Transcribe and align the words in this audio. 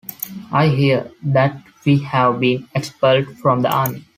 I 0.51 0.69
hear 0.69 1.11
that 1.21 1.61
we 1.85 1.99
have 1.99 2.39
been 2.39 2.67
expelled 2.73 3.37
from 3.37 3.61
the 3.61 3.69
army. 3.71 4.03